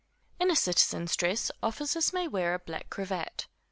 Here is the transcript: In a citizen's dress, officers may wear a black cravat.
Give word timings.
In 0.39 0.49
a 0.49 0.55
citizen's 0.55 1.15
dress, 1.15 1.51
officers 1.61 2.11
may 2.11 2.27
wear 2.27 2.55
a 2.55 2.59
black 2.59 2.89
cravat. 2.89 3.45